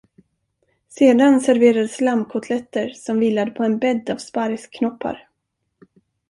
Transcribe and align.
Sedan 0.89 1.41
serverades 1.41 2.01
lammkotletter, 2.01 2.89
som 2.89 3.19
vilade 3.19 3.51
på 3.51 3.63
en 3.63 3.79
bädd 3.79 4.09
av 4.09 4.17
sparrisknoppar. 4.17 5.29